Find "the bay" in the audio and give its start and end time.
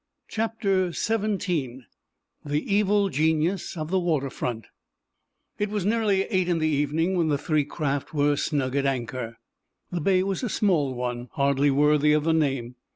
9.91-10.23